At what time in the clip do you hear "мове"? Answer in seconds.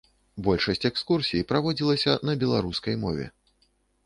3.05-3.31